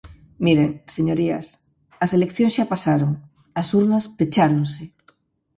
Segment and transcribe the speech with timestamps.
[0.45, 1.47] Miren, señorías,
[2.03, 3.11] as eleccións xa pasaron,
[3.61, 4.83] as urnas pecháronse.